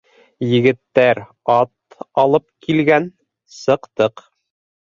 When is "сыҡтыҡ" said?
3.59-4.27